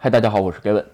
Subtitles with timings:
[0.00, 0.84] 嗨，大家好，我是 Gavin。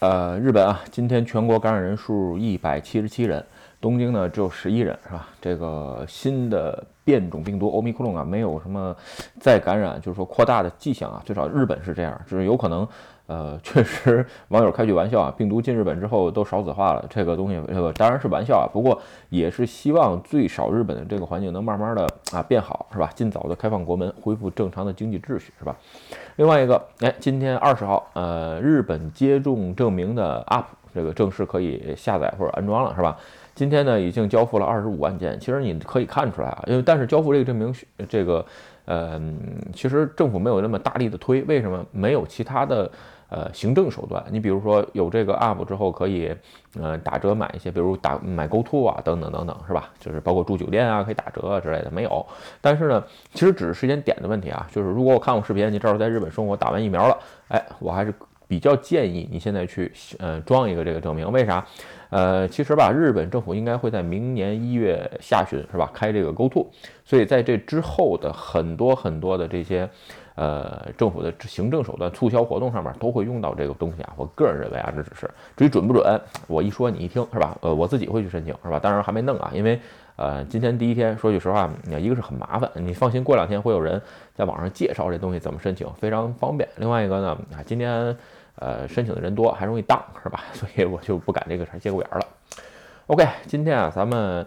[0.00, 3.42] 呃，日本啊，今天全国感染人数一百七十七人，
[3.82, 5.28] 东京呢只有十一人，是吧？
[5.40, 8.96] 这个新的变种病毒欧米克隆啊，没有什么
[9.40, 12.88] 再感染，就是说扩大的迹象啊，最少日本是这样，就是有可能。
[13.28, 19.00] 呃，确实，网友开句玩笑啊，病毒进日本之后都少子化了，这个东西，这个当然是玩笑啊，不过
[19.30, 23.10] 也是希望最少日本的这个环境能慢慢的啊变好，是吧？
[23.14, 25.74] 尽早的开放国门，恢复正常的经济秩序，是吧？
[26.36, 33.16] 另外一个，哎，今天二十号，呃，日本接种证明的 App 这个正式可以下载或者安装了，是吧？
[33.54, 37.74] 今天呢，已经交付了二十五万件，其实你可以看出来啊，因为但是交付这个证明，
[38.08, 38.44] 这个，
[38.84, 39.20] 呃，
[39.72, 41.84] 其实政府没有那么大力的推，为什么？
[41.92, 42.90] 没有其他的。
[43.34, 46.30] 呃，行政手段，你比如说有这个 app 之后，可以
[46.78, 49.88] 呃打折买一些，比如打买 GoTo 啊，等等等等，是吧？
[49.98, 52.26] 就是包括住酒店啊，可以打折啊之类的，没有。
[52.60, 54.68] 但是呢，其实只是时间点的问题啊。
[54.70, 57.16] 就是如果我看过视频，你正好在日本生活，打完疫苗了，
[57.48, 58.12] 哎，我还是
[58.52, 61.32] 比较建议你现在去呃装一个这个证明。
[61.32, 61.66] 为啥？
[62.10, 65.90] 呃，其实吧，日本政府应该会在明年一月下旬，是吧？
[65.94, 66.66] 开这个 GoTo，
[67.02, 69.88] 所以在这之后的很多很多的这些。
[70.34, 74.14] 呃，政府的行政手段、促销活动上面都会用到这个东西啊。
[74.16, 77.54] 我个人认为啊，这只是至于准不准，我一说你一听是吧？
[77.60, 78.78] 呃， 我自己会去申请是吧？
[78.78, 79.78] 当然还没弄啊，因为
[80.16, 84.00] 呃，今天第一天，说句实话，一个是很麻烦，你放心，过两天会有人
[84.34, 86.66] 在网上介绍这东西怎么申请，非常方便。
[86.76, 88.16] 另外一个呢，啊，今天
[88.56, 90.44] 呃申请的人多，还容易当是吧？
[90.52, 92.26] 所以我就不敢这个事儿接过眼了。
[93.06, 94.46] OK，今天啊，咱们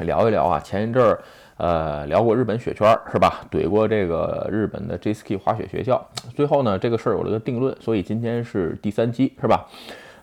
[0.00, 1.20] 聊一聊啊，前一阵儿。
[1.58, 3.44] 呃，聊过日本雪圈是吧？
[3.50, 9.66] 怼过这个日本的 J SK 滑雪学校，最后呢，这个事儿有了个定论，所以今天是第三期是吧？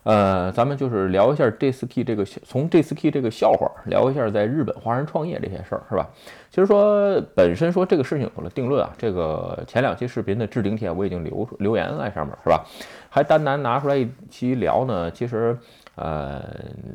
[0.06, 6.08] 呃，咱们就是聊一下 J SK 这个从 J SK 这个笑话聊一下在日本华人创业这些事儿是吧？
[6.52, 12.64] 其实说本身说这个事情有了定论啊，这个前两期视频的置顶帖我已经留留言在上面是吧？
[13.10, 15.58] 还单单拿出来一期聊呢，其实
[15.96, 16.40] 呃，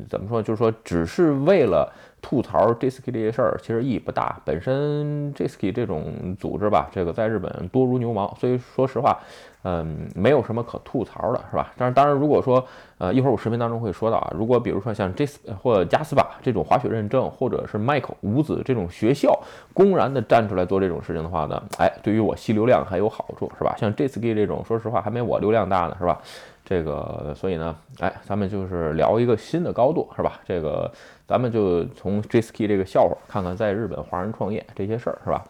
[0.09, 1.91] 怎么说，就是说只是为了。
[2.23, 9.17] 吐槽 J.S.K 这些事儿其实意义不大，本身 J.S.K 这种组织吧，这个在日本多如牛毛，所以说实话，
[9.63, 11.71] 嗯，没有什么可吐槽的，是吧？
[11.77, 12.65] 但是当然，如果说
[12.97, 15.27] 呃一会儿我视频当中会说到啊，如果比如说像 J
[15.61, 19.39] 或者加斯巴这种滑雪认证，或者是 Michael 五子这种学校
[19.73, 23.75] 公然的站出来做这种事情的话呢，哎，对于我吸流量还有好处，是吧？
[23.77, 26.19] 像 J.S.K 这种，说实话还没我流量大呢，是吧？
[26.63, 30.39] 这个，所以呢，哎，咱们就是聊一个新的高度，是吧？
[30.47, 30.89] 这个，
[31.27, 35.43] 咱们就从 J.S.K 这个笑话看看在日本华人创业这些事儿，是吧？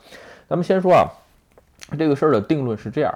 [0.50, 1.06] 咱们先说啊，
[1.98, 3.14] 这个事儿的定论是这样，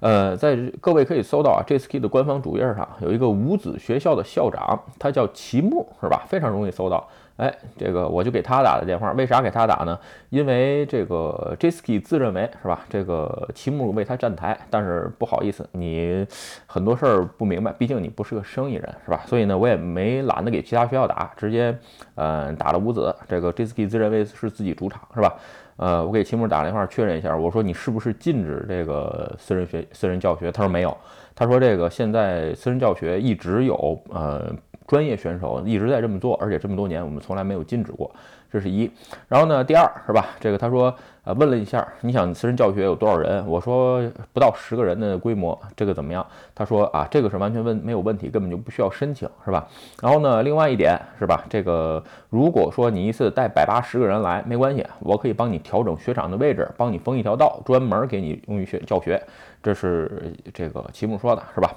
[0.00, 6.24] 呃，在各位可以搜到啊，J.S.K 的官方主页上有一个五子学校的校长，他叫齐木，是吧？
[6.28, 7.06] 非常容易搜到。
[7.36, 9.98] 哎，这个我就给他打的电话，为啥给他打呢？
[10.30, 16.26] 因为这个 Jisky 自认为是吧，这个齐木为他站台，但是不好意思，你
[16.66, 19.22] 很多事儿不明白，毕竟你不是个生意人，是吧？
[19.26, 21.76] 所以呢，我也没懒得给其他学校打，直接
[22.14, 23.14] 嗯打了五子。
[23.28, 25.34] 这个 Jisky 自认为是自己主场，是吧？
[25.76, 30.50] 呃，我给秦木打电话确认一下，我说你是不是禁止这个私人学、私人教学？
[30.50, 30.96] 他说没有，
[31.34, 34.54] 他说这个现在私人教学一直有呃。
[34.86, 38.10] 专业选手一直在这么做，而且这么多年我们从来没有禁止过，
[38.50, 38.90] 这是一。
[39.28, 40.26] 然后呢，第二是吧？
[40.38, 43.44] 这个他说，呃，问了一下，你想私人教学有多少人？
[43.46, 44.00] 我说
[44.32, 46.24] 不到十个人的规模，这个怎么样？
[46.54, 49.66] 他说啊，这个是完全问没有问题，根本就不需要申请，是吧？
[50.00, 51.44] 然后呢，另外一点是吧？
[51.50, 59.20] 这个如果说你一次带百八十个人来，没关系，我可以帮你调整雪场的位置，帮你封一条道，专门给你用于学教学。
[59.62, 61.74] 这是这个齐木说的，是吧？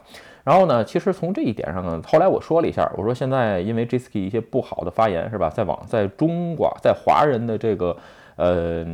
[0.49, 7.95] 然后呢，其实从这一点上呢，后来我说了一下，我说现在因为 j i s k y 一些不好的发言是吧，在网在中国在华人的这个。
[8.39, 8.85] 呃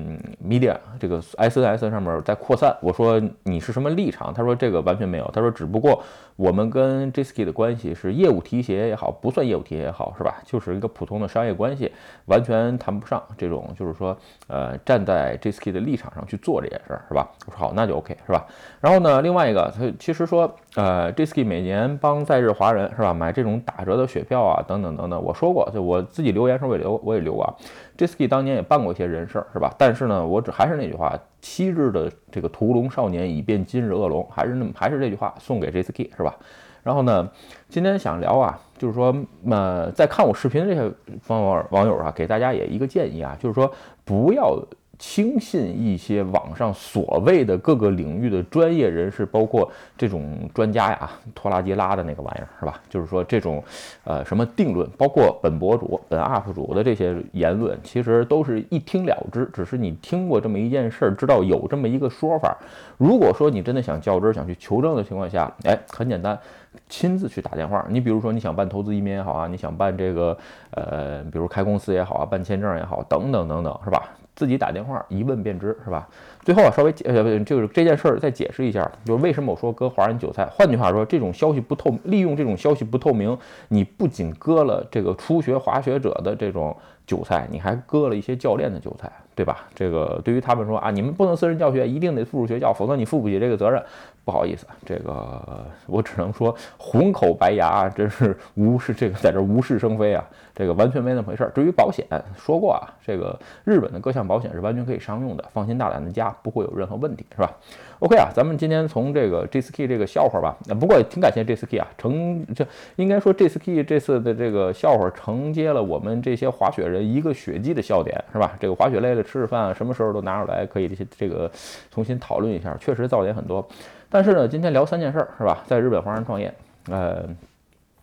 [0.44, 2.76] ，media 这个 SNS 上面在扩散。
[2.82, 4.34] 我说你是什么立场？
[4.34, 5.30] 他说这个完全没有。
[5.32, 6.02] 他说只不过
[6.36, 10.42] 我们跟 Jisky 的关系是业务提携也好，不算业务提携也好，是吧？
[10.44, 11.92] 就是一个普通的商业关系，
[12.26, 14.18] 完全谈不上这种，就是说，
[14.48, 17.30] 呃，站在 Jisky 的立场上去做这件事儿，是吧？
[17.46, 18.44] 我说好，那就 OK，是吧？
[18.82, 25.24] 然后呢，另外一个，他其实说，呃，Jisky 每年帮在日华人是吧买这种打折的雪票啊，等等等等。
[25.24, 27.54] 我说过，就我自己留言时候也留，我也留啊。
[27.96, 29.74] Jisky 当年也办过一些人事是吧？
[29.78, 36.12] 但是呢，我只还是那句话，昔日的这个屠龙少年已变今日恶龙，还是那么还是这句话，送给 J.S.K.
[36.16, 36.36] 是吧？
[36.84, 37.28] 然后呢，
[37.68, 39.16] 今天想聊啊，就是说，
[39.50, 40.94] 呃，在看我视频的这些
[41.28, 43.72] 网网友啊，给大家也一个建议啊，就是说，
[44.04, 44.56] 不要
[44.98, 52.82] 轻信一些网上所谓的各个领域的专业人士，包括这种专家呀，拖拉机拉的那个玩意儿是吧？
[52.90, 53.64] 就是说这种，
[54.04, 59.46] 呃，什么定论，包括本博主、本 UP 主的这些言论，其实都是一听了之。
[59.54, 62.58] 只是你听过这么一件事儿，知道有这么一个说法。
[62.98, 66.40] 如果说你真的想较真、想去求证的情况下，哎，很简单，
[66.88, 67.86] 亲自去打电话。
[67.90, 70.38] 你比如说你想办投资移民也好啊，你想办这个，
[70.72, 74.02] 呃，比如开公司也好啊，办签证也好，等等等等，是吧？
[74.36, 76.08] 自己打电话一问便知，是吧？
[76.44, 80.46] 最后啊，稍微呃，就是这件事儿再解释一下，就是为什么我说割华人韭菜。
[80.52, 83.38] 换句话说，这种消息不透，利用这种消息不透明，
[83.70, 86.76] 你不仅割了这个初学滑雪者的这种
[87.08, 89.12] 韭菜，你还割了一些教练的韭菜。
[89.36, 89.66] 对吧？
[89.76, 93.84] 这个对于他们说啊，你们不能私人教学，一定得附属学校，否则你负不起这个责任。
[94.24, 101.52] 不好意思，这个我只能说红口白牙，真是无是这个在这无事生非啊，这个完全没那么回事儿。
[101.54, 107.52] 至于保险，说过啊，这个日本的各项保险是完全可以商用的，放心大胆的加，不会有任何问题，是吧
[108.00, 112.66] ？OK 啊，咱们今天从这个 JSK 这个笑话吧，不过也挺感谢 JSK 啊，承这
[112.96, 118.58] 应该说 JSK 这次的这个笑话承接了我们这些滑雪人一个雪季的笑点，是吧？
[118.60, 119.24] 这个滑雪类的。
[119.26, 120.88] 吃吃饭，什么时候都拿出来，可以
[121.18, 121.52] 这个
[121.92, 122.78] 重新讨论一下。
[122.80, 123.68] 确实噪点很多，
[124.10, 125.64] 但是呢，今天聊三件事儿，是吧？
[125.66, 126.54] 在日本华人创业，
[126.90, 127.26] 呃，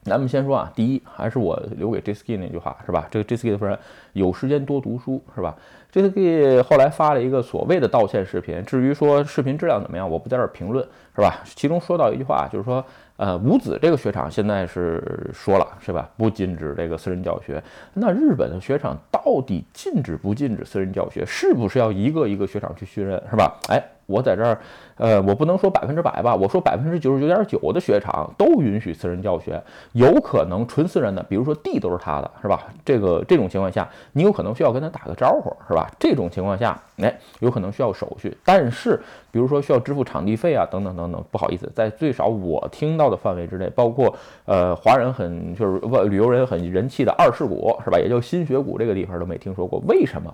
[0.03, 3.07] 咱们先说啊，第一，还是我留给 J.S.K 那句话，是吧？
[3.11, 3.79] 这个 J.S.K 的夫人
[4.13, 5.57] 有时间多读书，是吧
[5.93, 11.41] ？J.S.K 后来发了一个所谓的道歉视频，至于说视频质量怎么样，我不在这儿评论，是吧？
[11.45, 12.85] 其中说到一句话，就是说。
[13.23, 16.11] 呃，五子这个雪场现在是说了，是吧？
[16.17, 17.63] 不禁止这个私人教学。
[17.95, 21.25] 那日本的雪场到底禁止不禁止私人教学？
[21.25, 23.57] 是不是要一个一个雪场去训练，是吧？
[23.69, 23.81] 哎。
[24.13, 24.59] 我在这儿，
[24.97, 29.61] 呃，我不能说百分之百吧，我说百分之九十九点九的雪场都允许私人教学，
[29.93, 32.65] 有可能纯私人的，比如说地都是他的，是吧？
[32.85, 35.91] 这个这种情况下，你有可能需要跟他打个招呼，是吧？
[35.99, 39.01] 这种情况下，哎，有可能需要手续，但是
[39.31, 47.99] 比如说需要支付场地费啊，等等等等，不好意思，在最少我听到的范围之内，包括呃华人很就是不旅游人很人气的二世谷，是吧？
[47.99, 50.33] 也叫新雪谷这个地方都没听说过，为什么？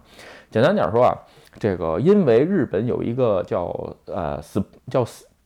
[0.51, 1.17] 简单点说啊。
[1.59, 5.05] 这个因为日本有一个叫呃 s 叫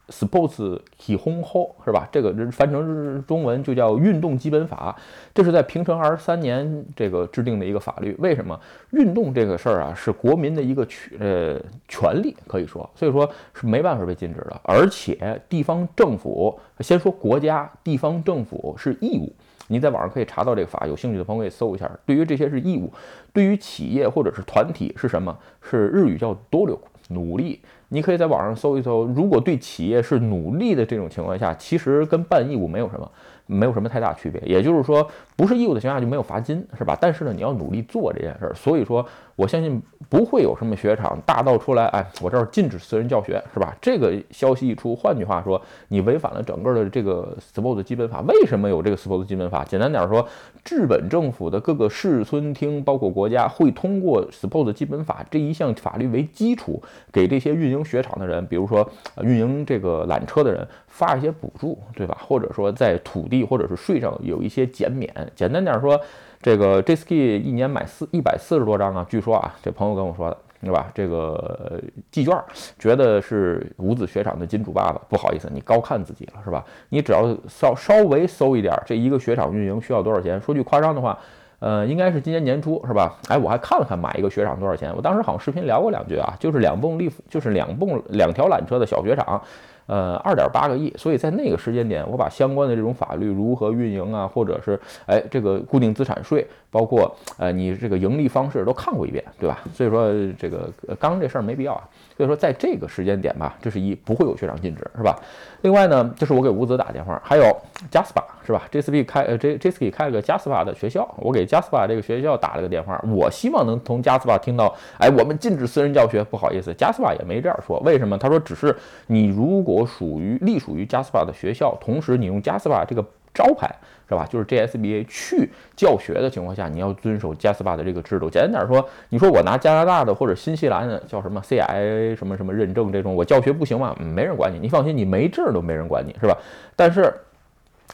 [0.08, 2.06] sports k i h o n ho 是吧？
[2.12, 4.94] 这个翻成中文就叫运动基本法，
[5.32, 8.14] 这是在平成二十三年这个制定的一个法律。
[8.18, 8.60] 为什么
[8.90, 11.58] 运动这个事儿啊是国民的一个权呃
[11.88, 14.60] 权利可以说，所以说是没办法被禁止的。
[14.64, 19.32] 而且地方政府先说国家，地方政府是义务。
[19.72, 21.90] 你在网上可以查到这个法，有兴趣的朋友可以搜一下。
[22.04, 22.92] 对于这些是义务，
[23.32, 25.36] 对于企业或者是团体是什么？
[25.62, 26.78] 是日语叫多留
[27.08, 27.60] 努力。
[27.88, 33.10] 你可以在网上搜一搜，如果对企业是努力的这种情况下，其实跟办义务没有什么。
[33.46, 36.96] 没有什么太大区别，也就是说，不是义务的情况下就没有罚金，是吧？
[36.98, 39.04] 但是呢，你要努力做这件事儿，所以说，
[39.36, 43.76] 我相信不会有什么雪场大到出来，哎，我这儿禁止私人教学，是吧？
[43.80, 48.20] 这个消息一出，换句话说，你违反了整个的这个 sport 基本法。
[48.22, 49.64] 为什么有这个 sport 基本法？
[49.64, 50.26] 简单点说，
[50.68, 58.88] 日本政府的各个市村厅，包括国家，会通过 sport 基本法这一项法律为基础，给这些运营雪场的人，比如说
[59.22, 60.66] 运营这个缆车的人。
[60.92, 62.18] 发一些补助，对吧？
[62.20, 65.10] 或者说在土地或者是税上有一些减免。
[65.34, 65.98] 简单点说，
[66.42, 70.90] 这个 JSK 一年买四一百四十多张啊，据说啊，这朋友跟我说的，对吧？
[70.92, 71.80] 这个
[72.10, 72.36] 季券
[72.78, 75.00] 觉得是五子雪场的金主爸爸。
[75.08, 76.64] 不好意思，你高看自己了，是吧？
[76.88, 80.40] 你只要稍稍微搜一点，这一个雪场运营需要多少钱？
[80.40, 81.16] 说句夸张的话，
[81.60, 83.16] 呃，应该是今年年初，是吧？
[83.28, 84.92] 哎，我还看了看买一个雪场多少钱。
[84.96, 89.40] 我当时好像视频聊过两句啊，就是两泵力，就是两泵两条缆车的小雪场。
[89.86, 99.58] 呃，二点八个亿，所以在那个时间点，我把相关的这种法律如何运营啊，或者是哎这个固定资产税，包括呃你这个盈利方式都看过一遍，对吧？
[99.74, 101.82] 所以说这个刚这事儿没必要啊。
[102.16, 105.18] 所以说在这个时间点吧，这是一不会有学长禁止，是吧？
[105.62, 107.44] 另外呢，就是我给吴子打电话，还有
[107.90, 118.18] Jaspa 是吧？JSP 开呃 J JSP 开了个 Jaspa 的学校，我给 Jaspa 这个学校打了个电话，我希望能从 Jaspa 听到，哎，我们禁止私人教学，不好意思，Jaspa 也没这样说，为什么？
[118.18, 123.04] 他说只是你如果我属于隶属于 Jaspa 的学校，同时你用 Jaspa 这个。
[123.34, 123.66] 招牌
[124.06, 124.26] 是吧？
[124.28, 128.28] 就是 JSBA 去教学的情况下，你要遵守 JSBA 的这个制度。
[128.28, 133.96] 简单点说，你说我拿加拿大的或者新西兰的叫什么 CIA 什么什么认证这种，我教学不行吗？
[133.98, 136.36] 没人管你，你放心，你没证都没人管你，是吧？
[136.76, 137.10] 但是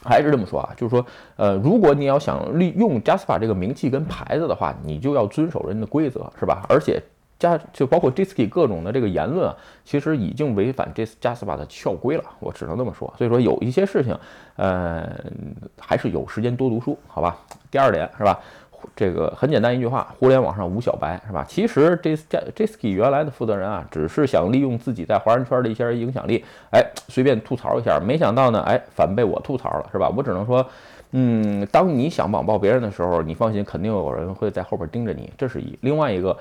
[0.03, 1.05] 还是这么说啊，就是说，
[1.37, 6.65] 呃，如果你要想利用 JSBA 这个名气跟牌子的话，你就要遵守人的规则，是吧？
[6.67, 7.01] 而且。
[7.39, 9.55] 加就包括 Jisky 各种的这个言论啊，
[9.85, 13.11] 其实已经违反 Jas Jaspa 的校规了，我只能这么说。
[13.17, 14.15] 所以说有一些事情，
[14.57, 15.09] 呃，
[15.79, 17.37] 还是有时间多读书，好吧。
[17.71, 18.37] 第二点是吧？
[18.95, 21.45] 这个很简单一句话，互联网上无小白，是吧？
[21.47, 30.11] 其实这这 Jisky 原来的负责人啊，只是想利用自己在华人圈的一些影响力，哎，随便吐槽一下，没想到呢，哎，反被我吐槽了，是吧？
[30.15, 30.65] 我只能说，
[31.11, 35.77] 嗯，当你想网暴别人的时候，你放心，肯定有人会在后边盯着你，这是一。
[35.81, 36.35] 另外一个。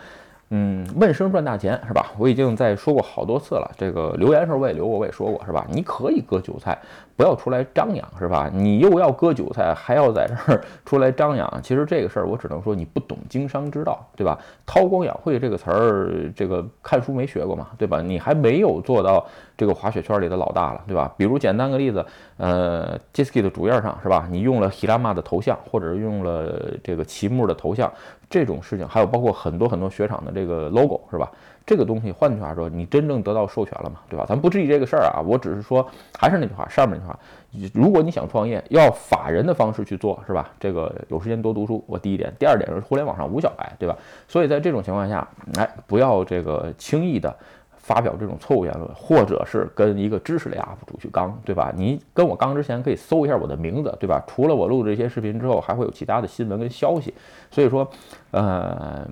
[0.51, 2.13] 嗯，问声赚大钱是吧？
[2.19, 3.71] 我已经在说过好多次了。
[3.77, 5.67] 这个留言时候我也留过，我也说过是吧？
[5.71, 6.79] 你可以割韭菜，
[7.19, 8.49] 不要出来张扬是吧？
[8.55, 14.39] 你又要割韭菜，还要在这儿出来张扬， 其实这个事儿我只能说你不懂经商之道，对吧？
[14.65, 18.01] 韬光养晦这个词儿，这个看书没学过嘛，对吧？
[18.01, 21.13] 你还没有做到这个滑雪圈里的老大了，对吧？
[21.17, 22.07] 比如简单个例子，
[22.37, 24.29] 呃 j i s k i 的主页上是吧？
[24.31, 27.93] 你用了 Hirama 的头像，或者是用了这个齐木的头像。
[28.31, 31.33] 这种事情还有包括很多很多雪场的这个 logo 是吧？
[31.69, 34.01] 这个东西换句话说，你真正得到授权了嘛？
[34.09, 34.25] 对吧？
[34.27, 35.87] 咱不质疑这个事儿啊，我只是说，
[36.19, 40.51] 还是那句话，上面那句话，如果你想创业，要法人的方式去做，是吧？
[40.59, 43.95] 这个有时间多读书，我第一点，第二点是互联网上无小白，对吧？
[44.27, 47.37] 所以在这种情况下，哎，不要这个轻易的。
[47.81, 51.73] 发表这种错误言论，或者是跟一个知识类 UP 主去刚，对吧？
[51.75, 54.23] 你跟我刚之前可以搜一下我的名字，对吧？
[54.27, 57.15] 除了我录这些视频之后，还会有其他的新闻跟消息。
[57.51, 57.91] 所以说，
[58.33, 59.09] 呃，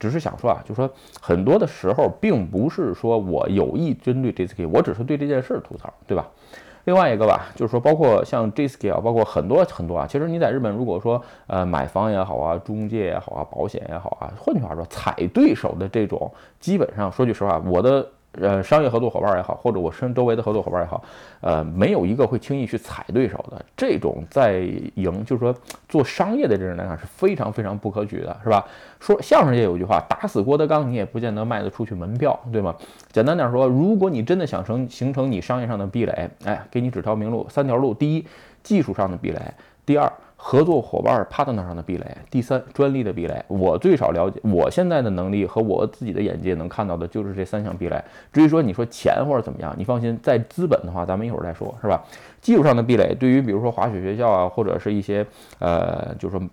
[0.00, 0.90] 只是想说啊，就说
[1.20, 6.26] 很多的时候，并不是说我有意针对 JSK，我只是对这件事吐槽，对吧？
[6.86, 10.06] 另外一个吧，就是说，包括像 JSK 啊包括很多很多啊。
[10.08, 18.08] 其实你在日本，如果说呃买房也好啊，中介也好啊，保险也好啊，换句话说，踩对手的这种，基本上说句实话，我的。
[18.32, 21.02] 呃，商业合作伙伴也好，或者我身周围的合作伙伴也好，
[21.40, 23.64] 呃，没有一个会轻易去踩对手的。
[23.76, 24.60] 这种在
[24.94, 25.54] 赢，就是说
[25.88, 28.64] 做商业的这人来讲是非常非常不可取的，是吧？
[29.00, 32.74] 说相声界有句话，打死郭德纲你也不见得卖得出去门票，对吗？
[33.10, 38.26] 简单点说，如果你真的想成形成你商业上的壁垒，哎，给你指条明路，三条路：第一，
[38.62, 39.40] 技术上的壁垒；
[39.84, 40.12] 第二。
[40.42, 48.02] 合作伙伴 partner 上的壁垒，第三专利的壁垒，我最少了解，我现在的能力和我自己的眼界能看到的就是这三项壁垒。
[48.32, 52.02] 至于说你说钱或者怎么样，你放心，在资本的话，咱们一会儿再说，是吧？
[52.40, 55.24] 技术上的壁垒，对于比如说滑雪学校啊，或者是一些
[55.58, 56.44] 呃，就是说。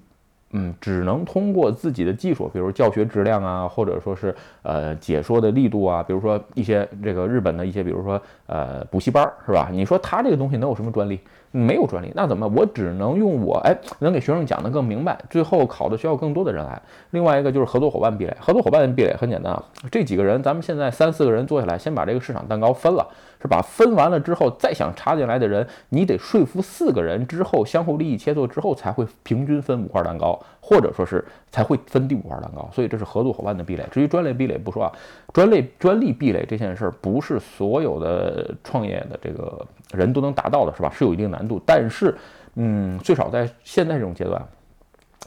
[0.51, 9.69] 嗯，只能通过自己的技术，比如教学质量啊，或者说是呃解说的力度啊，比如说一些这个日本的一些，比如说呃补习班，是吧？
[9.71, 11.19] 你说他这个东西能有什么专利？
[11.51, 12.45] 没有专利，那怎么？
[12.49, 16.79] 我只能用我哎，能给学生讲得更明白，最后考的需要更多的人来。
[17.11, 23.07] 另外一个就是合作伙伴壁垒，合作伙伴壁垒很简单啊，这几个人，咱们现在三四个人坐下来，先把这个市场蛋糕分了。
[23.41, 23.61] 是吧？
[23.61, 32.69] 分完了之后，再想插进来的人，你得说服四个人之后，相互利益切磋之后，才会平均分五块蛋糕，或者说是才会分第五块蛋糕。
[32.73, 33.85] 所以这是合作伙伴的壁垒。
[33.91, 34.91] 至于专利壁垒不说啊，
[35.33, 40.91] 专利专利壁垒这件事儿不是所有的创业的这个人都能达到的，是吧？
[40.93, 42.15] 是有一定难度，但是，
[42.55, 44.41] 嗯，最少在现在这种阶段。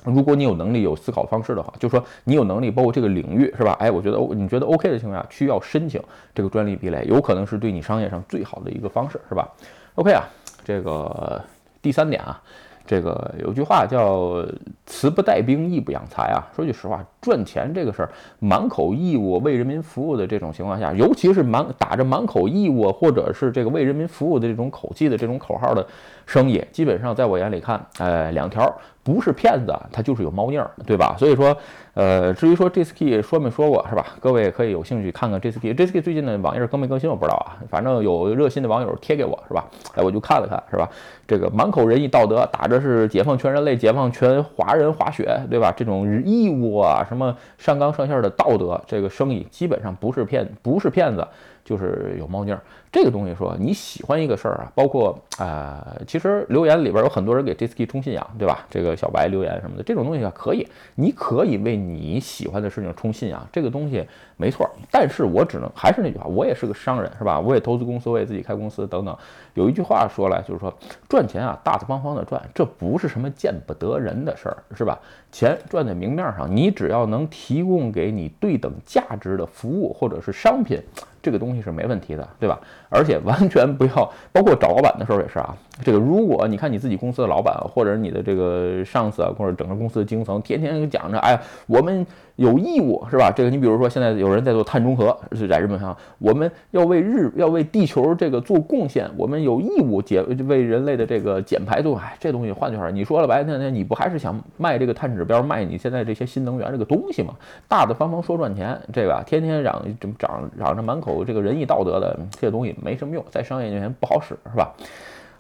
[0.04, 3.76] 如果你有能力、有思考方式的话，就说你有能力，包括这个领域是吧？
[3.78, 6.02] 哎，我觉得你觉得 OK 的情况下，需要申请
[6.34, 9.48] 这个专利壁垒，有可能是对你商业上最好的一个方式，是吧
[9.96, 10.24] ？OK 啊，
[10.64, 11.42] 这个
[11.82, 12.42] 第三点啊，
[12.86, 14.44] 这个有句话叫
[14.86, 16.42] “慈不带兵，义不养财”啊。
[16.54, 25.86] 说句实话，赚钱这个事儿，满口义务为人民服务的这种情况下，尤其是满打着满口义务或者是这个为人民服务的这种口气的这种口号的
[26.26, 28.72] 生意，基本上在我眼里看，呃，两条。
[29.02, 31.16] 不是骗子，他就是有猫腻儿，对吧？
[31.18, 31.56] 所以说，
[32.00, 34.06] 呃，至于说 JSK 说没说过，是吧？
[34.20, 35.74] 各位可以有兴趣看看 JSK。
[35.74, 37.60] JSK 最近的网页更没更新，我不知道啊。
[37.68, 39.66] 反正有热心的网友贴给我，是吧？
[39.94, 40.88] 哎，我就看了看，是吧？
[41.28, 45.70] 这个满口仁义道德，打着是解放全人类、解放全华人滑雪，对吧？
[45.76, 51.28] 这种义务啊，什么上纲上线的道德，这个生意基本上不是骗，不是骗子。
[51.64, 58.66] 就是有猫腻儿，这个东西说你喜欢一个事儿啊，包括啊，其实留言里边有很多人给 Disky 充信仰，对吧？
[58.68, 64.68] 这个小白留言什么的，这种东西啊，可以，你可以为你喜欢的事情充信仰，这个东西没错。
[64.90, 67.38] 但是我只能还是那句话，我也是个商人，是吧？
[67.38, 69.16] 我也投资公司，我也自己开公司等等。
[69.54, 70.72] 有一句话说来就是说，
[71.08, 74.98] 赚钱啊，大大方方的赚，这不是什么见不得人的事儿，是吧？
[75.30, 80.80] 钱赚在明面上，你只要能提供给你对等价值的服务或者是商品。
[81.22, 82.60] 这个东西是没问题的，对吧？
[82.88, 85.56] 而且完全不要，包括找老板的时候也是啊。
[85.82, 92.06] 这个如果你看你自己公司的老板，或者你的这个上司啊，或者整个公司的经层，天天讲着，哎，我们
[92.36, 93.30] 有义务，是吧？
[93.34, 107.34] 这个你比如说现在有人在做碳中和，是在日本上，我们要为日要为地球这个做贡献，我们有义务减为人类的这个减排做，哎，这东西换句话说，你说了白天天，你不还是想卖这个碳指标，卖你现在这些新能源这个东西吗？
[107.68, 114.74] 大大方方说赚钱，这个天天嚷这嚷嚷着满口这个仁义道德的这些东西没什么用，在商业面前不好使，是吧？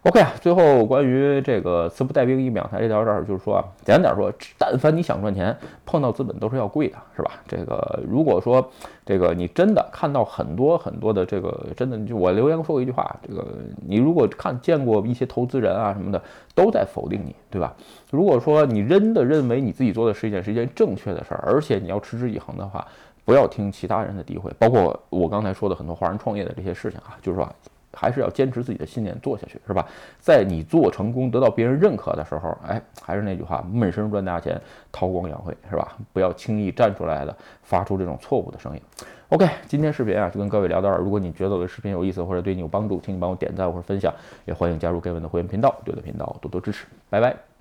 [0.04, 5.54] OK 啊，最后关于这个“慈不带兵一秒台”这条这儿，就是说啊，简单点说，但凡你想赚钱，
[5.84, 7.32] 碰到资本都是要贵的，是吧？
[7.46, 8.66] 这个如果说
[9.04, 13.46] 这个你真的看到很多很多的这个真的，就我留言说过一句话，这个
[13.86, 16.22] 你如果看见过一些投资人啊什么的
[16.54, 17.76] 都在否定你，对吧？
[18.10, 22.86] 如果说你真的认为你自己做的是一件是一件正确的事儿，而且你要持之以恒的话，
[23.26, 27.46] 不要听其他人的诋毁，包括我刚才说的很多华人创业的这些事情啊，就是说。
[27.92, 29.86] 还是要坚持自己的信念做下去，是吧？
[30.18, 34.60] 在你做成功、得到别人认可的时候，哎，还是那句话，闷声赚大钱，
[34.92, 35.96] 韬光养晦，是吧？
[36.12, 38.82] 不要轻易站出来了，发出这种错误的声音。
[39.28, 40.98] OK，今天视频啊，就跟各位聊到这儿。
[40.98, 44.12] 如果你觉得我的视频有意思或者对你有帮助，请你帮我点赞或者分享，
[44.44, 46.86] 也欢迎加入盖文的会员频道，对的频道多多支持。
[47.08, 47.49] 拜拜。